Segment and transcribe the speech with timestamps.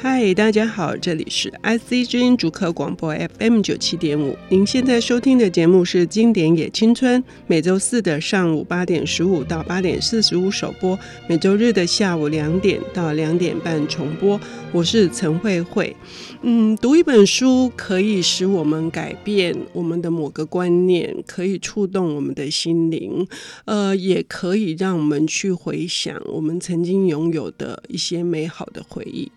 [0.00, 4.36] 嗨，大家好，这里是 IC 之音主客广播 FM 九七点五。
[4.48, 10.96] 您现在收听的节目是《经典也青春》，每周四的上午八点十五到八点四十五首播，
[11.28, 14.40] 每周日的下午两点到两点半重播。
[14.70, 15.96] 我是陈慧慧。
[16.42, 23.26] 嗯，读一本书可以使我们改变我们的某个观念，可以触动我们的心灵，
[23.64, 29.28] 呃，也可以让我们去回想我们曾经拥有的一些美好的回忆。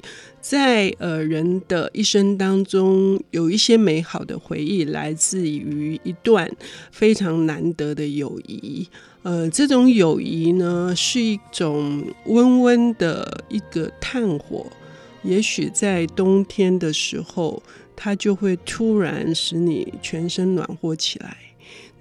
[0.51, 6.51] 在呃人的一生当中，有一些美好的回忆来自于一段
[6.91, 8.85] 非常难得的友谊。
[9.23, 14.67] 呃，这种友谊呢，是一种温温的一个炭火。
[15.23, 17.63] 也许在冬天的时候，
[17.95, 21.37] 它就会突然使你全身暖和起来。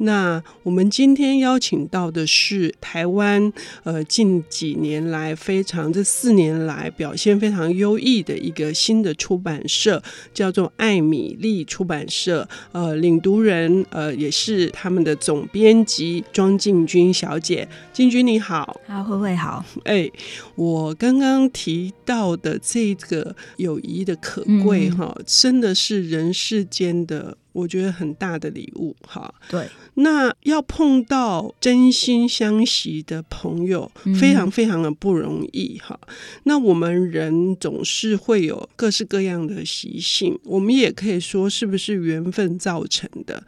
[0.03, 3.53] 那我们今天邀请到的是台湾，
[3.85, 12.49] 呃，近几年来非常这四年来表现非常优异的一个新的出版社，叫做艾米丽出版社。
[12.73, 17.69] 呃，领读人呃也是他们的总编辑庄静君小姐。
[17.93, 19.63] 静君你好，啊，慧慧好。
[19.85, 20.11] 哎，
[20.55, 27.37] 我刚刚提到的这个友谊的可贵哈，嗯、真的是人世间的。
[27.53, 29.69] 我觉得很大的礼物，哈，对。
[29.95, 35.99] 那要碰到真心相惜的朋友，非常非常的不容易，哈。
[36.07, 43.43] 嗯、那我们人总是会有各式各样的习性，我们也可以说是不是缘分造成的。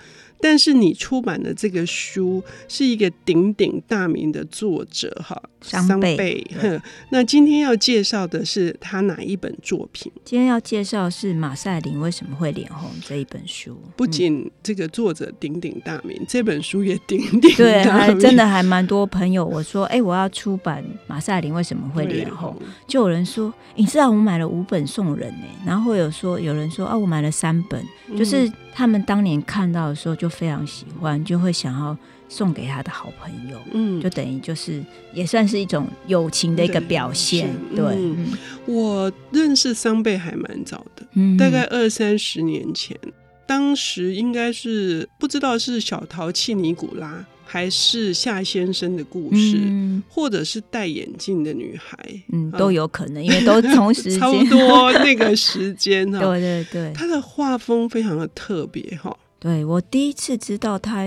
[0.45, 6.17] 但是你出版的这个书是一个鼎鼎大名的作者哈，桑贝。
[6.17, 10.11] 对那今天要介绍的是他哪一本作品？
[10.25, 13.81] 今天要介绍是马赛琳为什么会脸红这一本书。
[13.97, 17.57] 不仅这个作者鼎鼎大名，嗯、这本书也鼎鼎大名。
[17.57, 22.57] 对，还真的还蛮多朋友我说，哎、欸，我要出版马赛琳为什么会脸红？
[22.87, 27.85] 就有人说，你知道我买了五本送人呢，然后有说有人说啊，我买了三本，
[28.17, 28.51] 就是。
[28.75, 31.95] 他们当年看到的时候就非常喜欢，就会想要
[32.27, 37.55] 送给他的好朋友，嗯，就等于就是也算是一种友情的一个表现。
[37.77, 38.29] 对，嗯、
[38.65, 42.99] 我认识桑贝还蛮早的，嗯、大概二三十年前，
[43.47, 47.25] 当时应该是不知道是小淘气尼古拉。
[47.45, 51.99] 还是夏先生的故事，嗯、或者是戴眼镜的女孩，
[52.33, 56.19] 嗯，都有可能，因为都同时 差不多那个时间哈。
[56.25, 59.15] 对对对，他的画风非常的特别哈。
[59.39, 61.05] 对，我第一次知道他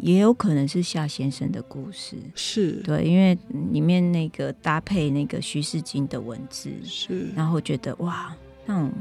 [0.00, 3.36] 也有可能是夏先生的故事，是对，因为
[3.72, 8.32] 里面那个搭配那个徐世金的文字，是，然后觉得哇，
[8.66, 8.92] 那种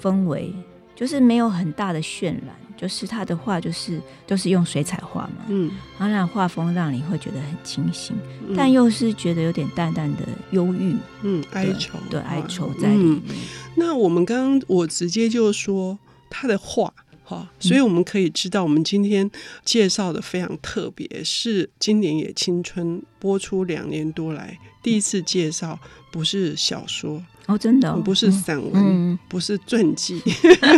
[0.00, 0.54] 氛围
[0.96, 2.56] 就是没有很大的渲染。
[2.78, 8.14] 就是他的画，就是都是用水彩画嘛，嗯，然后那画风让你会觉得很清新，
[8.46, 13.22] 嗯、但又是觉得有点淡淡的忧郁，嗯，哀愁，对，哀愁在里面。
[13.28, 13.34] 嗯、
[13.76, 15.98] 那我们刚刚我直接就说
[16.28, 16.92] 他的画，
[17.24, 19.30] 哈，所以我们可以知道，我们今天
[19.64, 25.78] 介绍的非常特别，是《今年也青春》播出两年多来第一次介绍，
[26.12, 27.22] 不是小说。
[27.46, 30.20] 哦，真的、哦，不是散文，嗯、不是传记，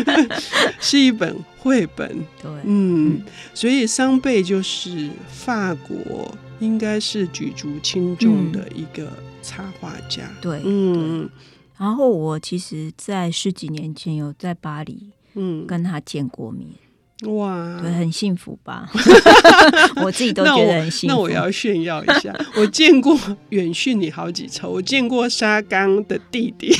[0.78, 2.08] 是一本绘本。
[2.42, 3.22] 对，嗯，嗯，
[3.54, 6.30] 所以桑贝就是法国，
[6.60, 9.10] 应该是举足轻重的一个
[9.42, 10.24] 插画家。
[10.24, 11.30] 嗯、对，嗯。
[11.78, 16.68] 然后我其实，在十几年前有在巴黎，嗯，跟他见过面。
[17.26, 18.88] 哇，对，很幸福吧？
[20.04, 21.16] 我自己都觉得很幸福。
[21.16, 23.18] 那我，那我要炫耀一下，我见过
[23.48, 26.72] 远逊你好几筹，我见过沙冈的弟弟。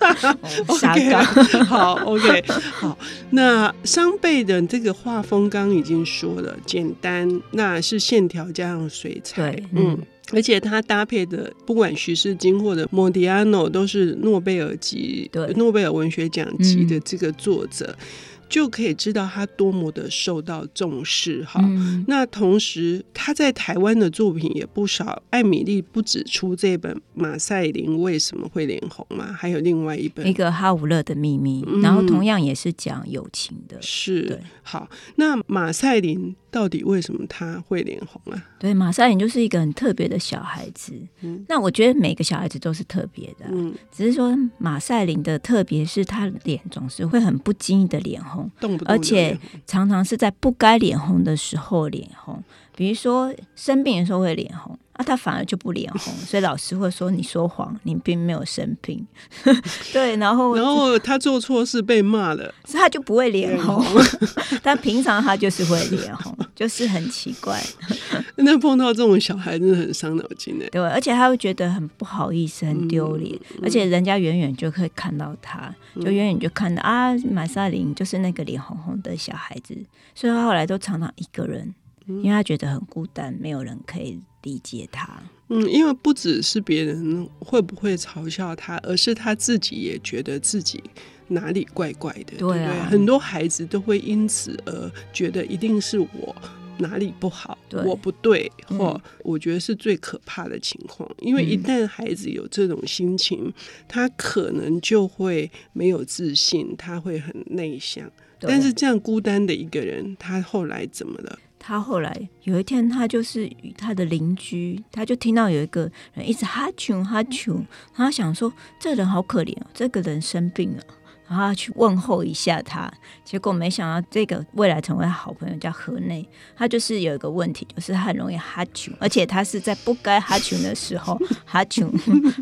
[0.80, 1.22] 沙冈，
[1.66, 2.98] 好，OK，好。
[3.30, 9.98] 那桑贝的这个画风刚已经说了，简单，那是线条加上水彩，对，嗯，嗯，
[10.32, 17.94] 而且它搭配的，不管徐世金或者莫迪亚诺，都是诺贝尔级、对诺贝尔文学奖级的这个作者。
[17.98, 18.04] 嗯
[18.48, 21.60] 就可以知道他多么的受到重视哈。
[21.62, 25.22] 嗯、那同时他在台湾的作品也不少。
[25.30, 33.80] 艾米丽不只出这本《马赛琳为什么会脸红》嘛，还有另外一本《一个哈姆勒的秘密》，嗯、然后同样也是讲友情的。
[33.82, 34.88] 是，对好。
[35.16, 38.44] 那马赛琳到底为什么他会脸红啊？
[38.58, 40.92] 对，马赛琳就是一个很特别的小孩子。
[41.22, 48.33] 嗯、那我觉得每个小孩子都是特别的，嗯，只是说马赛琳的特别是他脸总是会很不经意的脸红。
[48.60, 52.42] 动不动，而且常常是在不该脸红的时候脸红，
[52.76, 59.06] 比如说生病的时候会脸红，啊，他反而就不脸红，所以老师会说，你说谎，你并没有生病。
[59.92, 63.84] 对，然后然后他做错事被骂了，所以他就不会脸红，
[64.62, 66.36] 但平常他就是会脸红。
[66.54, 67.60] 就是很奇怪。
[68.36, 70.68] 那碰到这种小孩真的很伤脑筋哎。
[70.70, 79.76] 对，而且他会觉得很不好意思，很丢脸，嗯、而且人家远远就可以看到他，就远远就看到、嗯、啊，马萨琳就是那个脸红红的小孩子，
[80.14, 81.74] 所以他后来都常常一个人，
[82.06, 85.20] 因为他觉得很孤单，没有人可以理解他。
[85.48, 90.82] 嗯，因为不只是别人会不会嘲笑他，而是他自己也觉得自己。
[91.28, 92.36] 哪里怪怪的？
[92.36, 96.36] 对啊，对对，很多孩子都会因此而觉得一定是我
[96.76, 101.08] 哪里不好，我不对，或我觉得是最可怕的情况。
[101.08, 103.50] 嗯、因为一旦孩子有这种心情，
[103.88, 108.06] 他可能就会没有自信，他会很内向。
[108.40, 111.38] 但是这样孤单的一个人，他后来怎么了？
[111.66, 117.58] 他后来有一天，他就是与他的邻居，他就听到有一个人一直哈啾哈啾，
[117.94, 120.82] 他想说这人好可怜哦，这个人生病了。
[121.26, 122.92] 然后去问候一下他，
[123.24, 131.90] 结果没想到这个未来成为好朋友叫河内，他就是有一个问题，就是他很容易哈啾，而且他是在不该哈啾的时候 哈啾，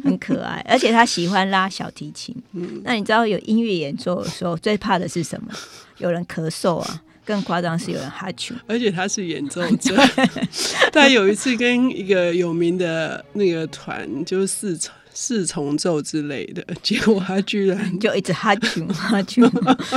[0.03, 2.35] 很可爱，而且他喜欢拉小提琴。
[2.83, 5.53] 那你知道有音乐演奏的时候最怕的是什么？
[5.99, 9.97] 有人咳嗽啊，更夸张是有人哈啾，而且他是演奏者。
[10.93, 14.93] 他有一次跟一个有名的那个团，就是四重。
[15.15, 19.47] 四重奏之类的， 结果他居然就一直哈啾哈啾，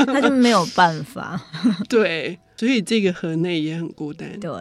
[0.05, 1.41] 他就没有办法。
[1.87, 4.29] 对，所以这个河内也很孤单。
[4.41, 4.51] 对，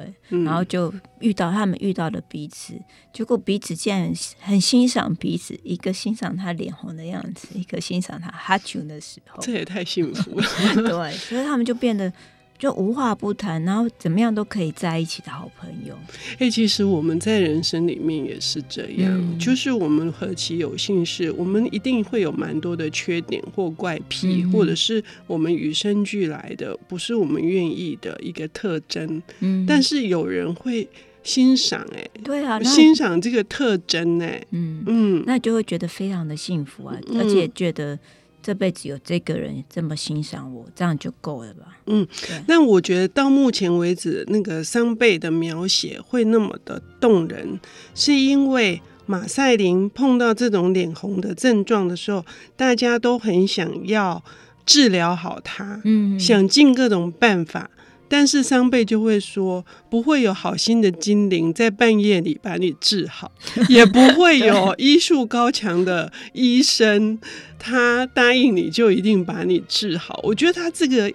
[0.45, 2.81] 然后就遇到他们遇到了彼此，
[3.13, 10.47] 结果彼此竟然很欣赏彼此，一个欣赏他脸红的样子，一个欣赏他哈啾的时候，这也太幸福了。
[10.77, 12.13] 对，所以他们就变得。
[12.59, 15.95] 就无话不谈，然后怎么样都可以在一起的好朋友。
[16.39, 29.21] 哎，其实我们在人生里面也是这样，嗯、就是我们何其有幸是，我们一定会有蛮多的缺点或怪癖，嗯、或者是我们与生俱来的，不是我们愿意的一个特征。
[29.41, 30.89] 嗯，但是有人会
[31.23, 37.99] 欣赏，哎，对啊，欣赏这个特征，哎，嗯嗯，那就会觉得非常的幸福啊，嗯、而且觉得。
[38.45, 41.79] 这辈子有这个人这么欣赏我，这样就够了吧？
[41.87, 47.59] 嗯，对但我觉得到目前为止，那个桑贝的描写会那么的动人，
[47.95, 52.23] 是因为马赛琳碰到这种脸红的症状的时候，
[52.55, 54.23] 大家都很想要
[54.67, 57.71] 治疗好他，嗯，想尽各种办法。
[58.17, 63.33] 但是桑贝就会说，不会有好心的精灵在半夜里把你治好，
[63.69, 67.19] 也不会有医术高强的医生，
[67.59, 70.21] 他答应你就一定把你治好。
[70.23, 71.13] 我觉得他这个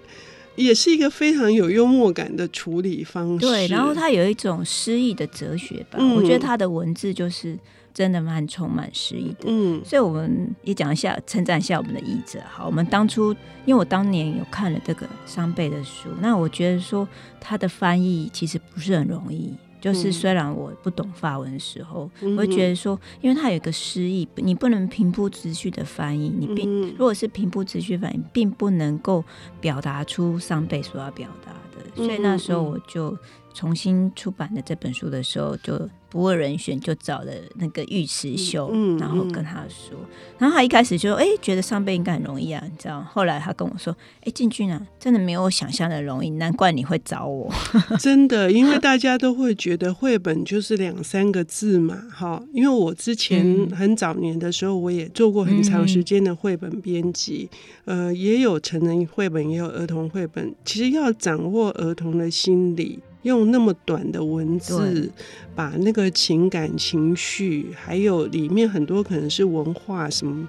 [0.57, 3.45] 也是一个非常有幽默感的处理方式。
[3.45, 5.99] 对，然后他有一种诗意的哲学吧。
[5.99, 7.57] 嗯，我觉得他的文字就是。
[7.93, 12.39] 真的蛮充满诗意的，嗯，所以我们也讲一下，称赞一下我们的译者。
[12.49, 13.31] 好，我们当初
[13.65, 17.07] 因为我当年有看了这个桑贝的书，那我觉得说
[17.39, 19.53] 他的翻译其实不是很容易。
[19.81, 29.23] 就是虽然我不懂法文的时候，嗯、我会觉得说，因为他有一个诗意，你不能平铺直叙的翻译，你并如果是平铺直叙翻译，并不能够
[29.61, 31.85] 表达出桑贝所要表达的。
[31.95, 33.17] 所以那时候我就
[33.53, 35.89] 重新出版的这本书的时候就。
[36.11, 39.95] 不二人选就找了那个尉迟修，嗯嗯、然后跟他说，
[40.39, 42.99] 然后他一开始就哎、欸、觉得上辈应该很容易啊，你知道？
[43.01, 47.53] 后来他跟我说，哎、欸，进军啊，真的没有我想象的容易，难怪你会找我。
[48.01, 52.43] 真的，因为大家都会觉得绘本就是两三个字嘛，哈。
[52.53, 57.47] 因为我之前很早年的时候，我也做过很长时间的绘本编辑，
[57.85, 60.55] 嗯、呃，也有成人绘本，也有儿童绘本。
[60.65, 62.97] 其实要掌握儿童的心理。
[63.23, 65.11] 用那么短的文字，
[65.55, 70.47] 把那个情感情绪，还有里面很多可能是文化什么。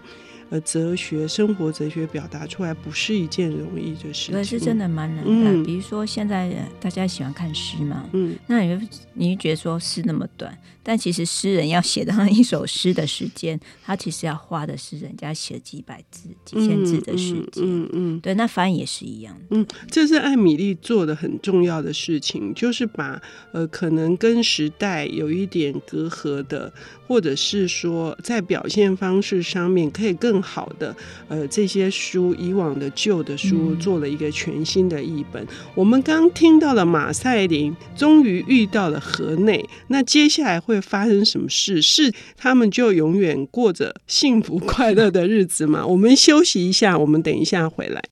[0.51, 5.31] 呃，哲学、生活哲学表达出来不是一件容易的事情，对，是真的蛮难的。
[5.31, 10.53] 嗯、比如说，现在大家喜欢看诗嘛，嗯，那你你觉得说诗那么短，
[10.83, 18.21] 但其实诗人要写到一首诗的时间，他其实要花的是人家写几百字、几千字的时间，嗯嗯，嗯嗯。
[18.21, 26.73] 对，那翻译也是一样，嗯，这是艾米丽做的很重要的事情，就是把呃可能跟时代有一点隔阂的，
[27.11, 30.41] 或者是说在表现方式上面可以更。
[30.41, 30.95] 好的，
[31.29, 35.43] 呃，这些书以往的旧的书做了一个全新的译本。
[35.43, 41.83] 嗯、我们刚听到了马赛林，终于遇到了河内，那接下来会发生什么事？
[41.83, 45.87] 是他们就永远过着幸福快乐的日子吗？
[45.87, 48.03] 我们休息一下，我们等一下回来。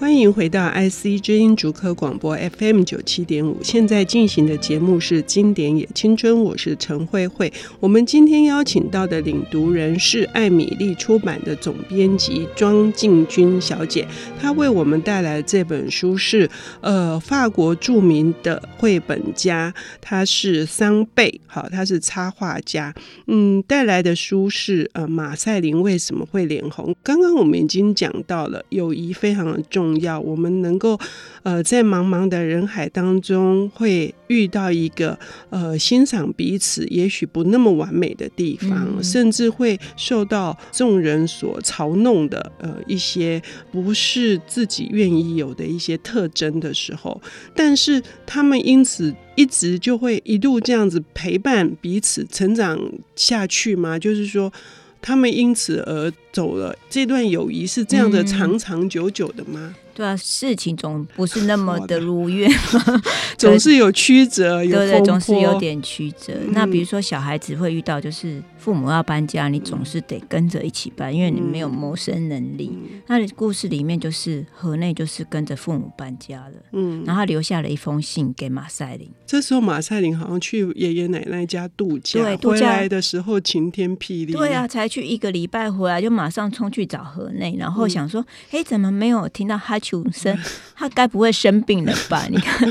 [0.00, 7.52] 欢迎回到 IC 之音竹科广播 FM 九七点五，现在进行的节目是《经典也青春》，我是陈慧慧。
[7.80, 14.08] 我们今天邀请到的领读人是艾米丽出版的总编辑庄静君小姐，
[14.40, 16.48] 她为我们带来的这本书是
[16.80, 22.94] 呃法国著名的绘本家，他是桑贝，好，他是插画家，
[23.26, 26.96] 嗯，带来的书是呃马赛琳为什么会脸红？
[27.02, 29.89] 刚刚我们已经讲到了，友谊非常的重。
[29.90, 30.98] 重要，我们能够
[31.42, 35.18] 呃在茫茫的人海当中会遇到一个
[35.48, 43.42] 呃欣赏彼此也许不那么完美的地方，嗯、甚至会受到众人所嘲弄的呃一些
[43.72, 47.20] 不是自己愿意有的一些特征的时候，
[47.54, 52.78] 但是他们因此一直就会一路这样子陪伴彼此成长
[53.16, 53.98] 下去吗？
[53.98, 54.52] 就是说。
[55.02, 59.74] 他们因此而走了，这段友谊是这样的长长久久的吗？
[60.00, 62.50] 嗯对啊，事情总不是那么的如愿，
[63.36, 66.32] 总是有曲折，有对对，总是有点曲折。
[66.40, 72.70] 嗯、那比如说小孩子会遇到，就是父母要搬家，你总是得跟着一起搬，因为你没有谋生能力。
[72.72, 79.10] 嗯、那故事里面就是河内就是跟着父母搬家了，嗯，然后他留下了一封信给马赛琳。
[79.26, 82.70] 这时候马赛琳好像去爷爷奶奶家度假，对，度假。
[82.70, 89.58] 回来的时候晴天霹雳，对啊，才去一个礼拜回来就马上冲去找河内，然后想说，哎、嗯，怎么没有听到
[89.98, 90.10] 哈？
[90.12, 90.38] 生，
[90.74, 92.24] 他该不会生病了吧？
[92.30, 92.68] 你看，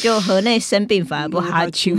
[0.00, 1.96] 就河内生病反而不哈啾，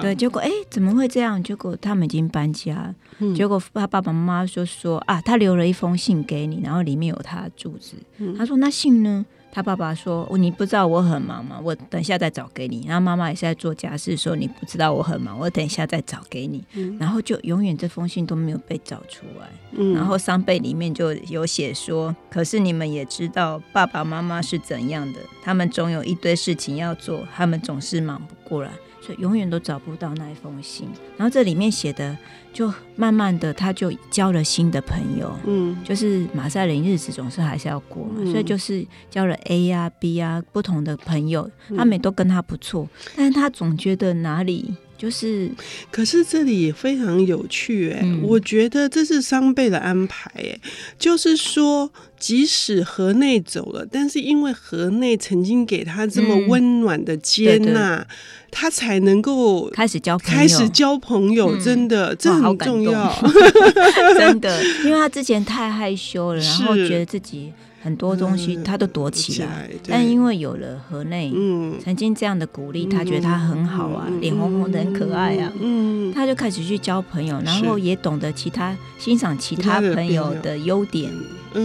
[0.00, 1.42] 对，结果哎，怎么会这样？
[1.42, 7.96] 结果他们已经搬家，嗯、结果他爸爸妈妈就说啊，他留了一封信给你，然后里面有他的住址。
[8.18, 9.24] 嗯、他说那信呢？
[9.56, 11.58] 他爸爸说：“你不知道我很忙吗？
[11.64, 16.62] 我等一下再找给你。”然后妈妈也是在做家事，说：“你不知道我很忙，我等一下再找给你。
[16.74, 19.48] 嗯”然后就永远这封信都没有被找出来。
[19.72, 28.70] 嗯、然后桑贝里面就有写说：“可是你们也知道爸爸妈妈是怎样的，他们总有一堆事情要做，他们总是忙不过来。”
[29.00, 32.18] 所以永远都找不到那一封信，然后这里面写的，
[32.56, 45.50] 就慢慢的他就交了新的朋友，嗯，就是马赛琳日子总是还是要过嘛，嗯、所以就是交了 A 呀、啊、B 呀、啊、不同的朋友，他们都跟他不错，嗯、但是他总觉得哪里就是，
[45.90, 50.60] 可是这里也非常有趣哎、欸，嗯、我觉得这是桑贝的安排哎、欸，
[50.98, 51.90] 就是说。
[52.18, 58.06] 即使河内走了，但是因为河内曾经给他这么温暖的接纳，嗯、
[58.50, 61.54] 他才能够开始交开始交朋友。
[61.58, 63.22] 真的，嗯、这很重要，
[64.18, 67.52] 真的，因为他之前太害羞了，然后觉得自己。
[67.86, 81.12] 很多东西他都躲起来，嗯、但因为有了河内，嗯，曾经这样的鼓励，他觉得他很好啊，脸、嗯、红红的很可爱啊，嗯，他就开始去交朋友，然后也懂得其他欣赏其他朋友的优点，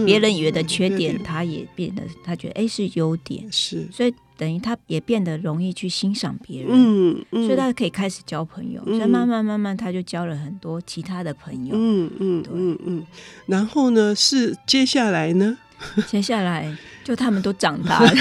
[0.06, 12.52] 别人以为的缺点，他也变得他觉得哎是优点，是，所以等于他也变得容易去欣赏别人，嗯，嗯，所以他可以开始交朋友，嗯、所以慢慢慢慢他就交了很多其他的朋友，嗯嗯，对。
[12.54, 13.06] 嗯嗯，
[13.46, 15.58] 然后呢是接下来呢？
[16.06, 16.74] 接下来
[17.04, 18.12] 就他们都长大了，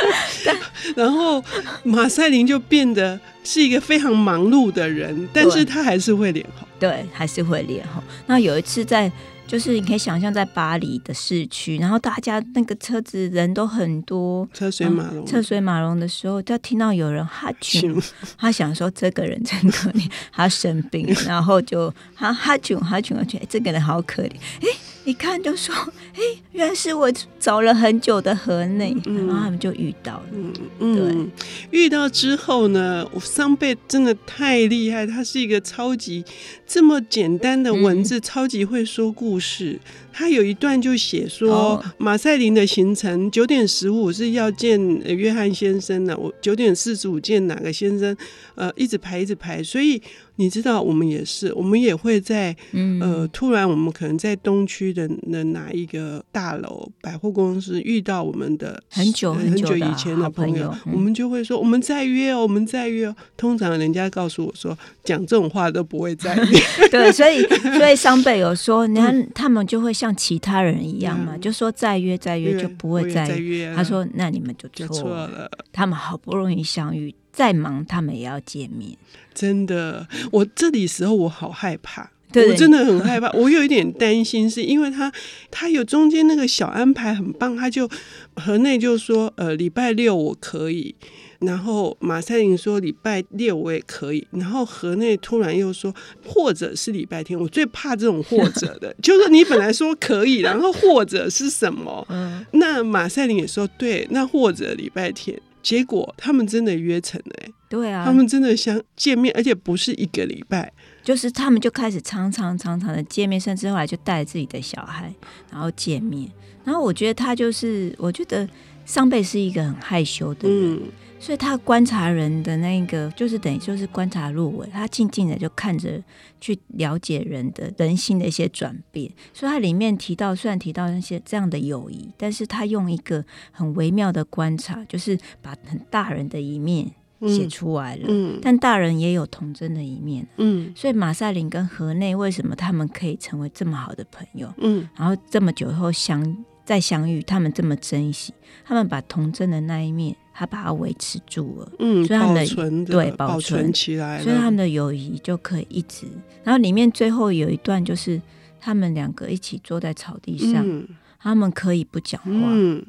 [0.96, 1.42] 然后
[1.84, 8.02] 马赛琳就变得是一个非常忙碌的人，但是他还是会脸红，对，还是会脸红。
[8.26, 9.10] 那有一次在，
[9.46, 18.04] 就是你可以想象在巴黎的市区，然后大家那个车子人都很多，车水马龙，车水马龙的时候，就听到有人哈啾，
[18.36, 24.32] 他想说这个人真可怜，他生病，然后就哈哈啾哈啾，我觉得这个人好可怜，
[24.62, 24.68] 哎。
[25.10, 25.74] 一看就说
[26.14, 28.96] ：“哎，原来是我找了很久的河内。
[29.06, 30.26] 嗯”然后他们就遇到了。
[30.32, 36.24] 嗯嗯，对，遇到之后呢，我桑贝真的太厉害，他是一个超级
[36.66, 39.80] 这么简单的文字，嗯、超级会说故事。
[40.12, 48.16] 他有一段就写说，哦、马赛林的行程九点十五是要见约翰先生的，我九点四十五见哪个先生，
[48.54, 50.00] 呃，一直排一直排，所以。
[50.40, 63.14] 你知道，我们也是，我们也会在，嗯、呃，突然我们可能在东区的那哪一个大楼百货公司遇到我们的很久很久以前的朋友，我们就会说，我们再约哦，我们再约哦。
[63.36, 66.60] 通常人家告诉我说，讲这种话都不会再约。
[66.90, 67.42] 对，所以
[67.76, 73.66] 所以桑贝有说， 你看他们就会像其他人一样嘛，嗯、就说再约再约就不会再约。
[73.66, 77.14] 约他说，那你们就错了，了他们好不容易相遇。
[77.40, 78.94] 再忙，他们也要见面。
[79.32, 85.10] 真的，我这里时候我好害怕，对我真的很害怕， 我有一点担心，是因为他
[85.50, 87.88] 他有中间那个小安排很棒，他就
[88.36, 90.94] 河内就说呃礼拜六我可以。
[91.38, 95.90] 然后马赛琳说礼拜六我也可以，然后河内突然又说
[96.22, 102.06] 或者是礼拜天，我最怕这种或者的， 就是你本来说可以，然后或者是什么？
[102.10, 115.12] 嗯，那马赛琳也说对，那或者礼拜天，结果他们真的约成了，对啊，他们真的相见面，而且不是一个礼拜，就是他们就开始常常常常的见面，甚至后来就带自己的小孩
[115.50, 116.30] 然后见面，
[116.64, 118.48] 然后我觉得他就是，我觉得
[118.90, 120.74] 桑贝是一个很害羞的人。
[120.74, 120.82] 嗯
[121.22, 126.02] 所以他观察人的那个，就是等于就是观察入微，他静静的就看着，
[126.40, 129.12] 去了解人的人性的一些转变。
[129.34, 136.90] 所以他里面提到，虽然提到那些这样的友谊，但是他用一个很微妙的观察，就是把很大人的一面
[137.26, 138.06] 写出来了。
[138.08, 140.26] 嗯，但大人也有童真的一面。
[140.38, 144.50] 嗯，所以马赛琳跟河内为什么他们可以成为这么好的朋友？
[144.56, 146.22] 嗯，然后这么久以后相
[146.70, 148.32] 再相遇，他们这么珍惜，
[148.64, 150.14] 他们把童真的那一面。
[150.32, 156.06] 他把它维持住了，嗯，所以他们的，对保存，保存起来，所以他们的友谊就可以一直。
[156.44, 158.18] 然后里面最后有一段就是
[158.58, 162.30] 他们两个一起坐在草地上，嗯、他们可以不讲话。
[162.30, 162.82] 嗯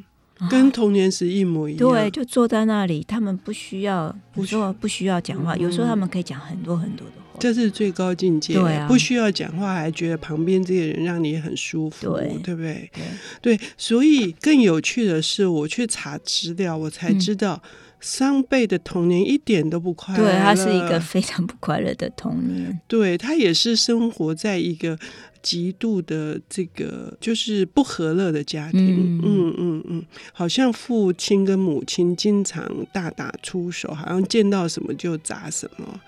[0.50, 8.53] 跟童年时一模一样，对，就坐在那里，他们不需要，不说不需要讲话，有时候他们可以讲很多很多的话，这是最高境界。
[8.53, 12.89] 对啊，不需要讲话，还觉得旁边这个人让你很舒服，对，对不对？
[13.41, 17.62] 对，对，所以更有趣的是，我去查资料，我才知道。
[18.01, 22.81] 桑贝的童年一点都不快乐，对，他是一个非常不快乐的童年。
[22.88, 24.98] 对，他也是生活在一个
[25.41, 29.20] 极度的这个就是不和乐的家庭。
[29.20, 36.01] 嗯嗯嗯，嗯，好像父亲跟母亲经常大打出手，好像见到什么就砸什么。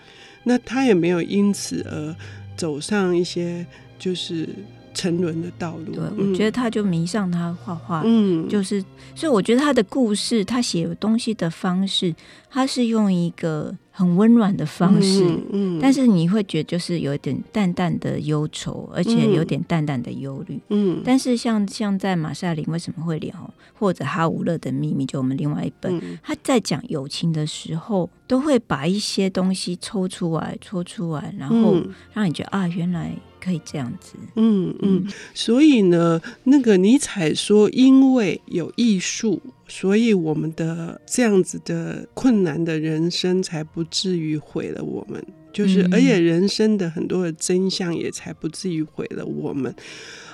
[0.44, 2.16] 那他也没有因此而
[2.58, 3.66] 走上一些
[4.00, 4.50] 就是。
[4.94, 8.84] 沉沦的道路，对，我觉得他就迷上他画画，嗯，就是，
[9.16, 12.14] 所以我觉得他的故事，他写东西的方式，
[12.50, 13.76] 他是用一个。
[13.96, 21.00] 很温暖的方式，嗯，嗯，但是你会觉得就是有一点淡淡的忧愁，而且有点淡淡的忧虑，嗯。
[21.06, 31.80] 但是像像在马赛琳为什么会聊，或者哈吾勒的秘密，就我们另外一本，嗯，他在讲友情的时候，都会把一些东西抽出来，抽出来，然后
[32.14, 35.06] 让你觉得啊，原来可以这样子，嗯嗯。
[35.34, 39.42] 所以呢，那个尼采说，因为有艺术。
[39.76, 45.20] 所以我们的这样子的困难的人生才不至于毁了我们，
[45.52, 49.74] 就是而且人生的很多的真相也才不至于毁了我们。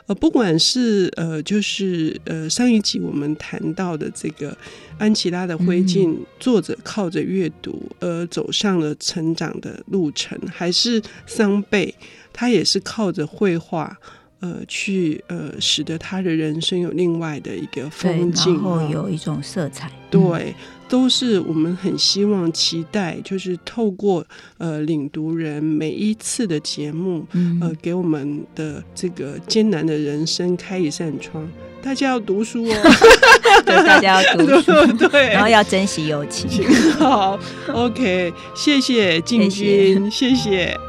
[0.07, 4.57] 呃，不管是呃，就是呃，上一集我们谈到的这个
[4.97, 11.95] 安琪拉的灰烬，作者靠着阅读而走上了成长的路程，还是桑贝，
[12.33, 13.97] 他也是靠着绘画。
[14.39, 19.91] 呃，去呃，使得他的人生有另外的一个风景，然后有一种色彩。
[20.09, 20.55] 对，嗯、
[20.87, 24.25] 都是我们很希望、期待，就是透过
[24.57, 31.47] 呃领读人每一次的节目，嗯、呃，给我们的这个艰难的人生开一扇窗。
[31.81, 32.75] 大家要读书哦，
[33.65, 34.71] 对，大家要读书，
[35.09, 36.49] 对，然后要珍惜友情。
[36.99, 37.39] 好
[37.73, 40.35] ，OK，谢谢进军，谢谢。
[40.35, 40.88] 谢谢